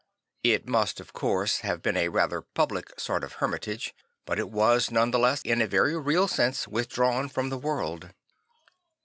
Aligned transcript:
I 0.43 0.57
t 0.57 0.63
must 0.65 0.99
of 0.99 1.13
course 1.13 1.59
have 1.59 1.83
been 1.83 1.95
a 1.95 2.09
rather 2.09 2.41
public 2.41 2.99
sort 2.99 3.23
of 3.23 3.33
hermitage, 3.33 3.93
but 4.25 4.39
it 4.39 4.49
was 4.49 4.89
none 4.89 5.11
the 5.11 5.19
less 5.19 5.43
in 5.43 5.61
a 5.61 5.67
very 5.67 5.95
real 5.95 6.27
sense 6.27 6.67
withdrawn 6.67 7.29
from 7.29 7.49
the 7.51 7.57
world. 7.59 8.09